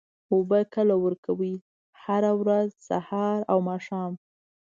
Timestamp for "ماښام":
3.69-4.11